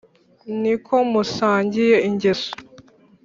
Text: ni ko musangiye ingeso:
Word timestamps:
ni 0.61 0.73
ko 0.85 0.95
musangiye 1.11 1.95
ingeso: 2.07 2.51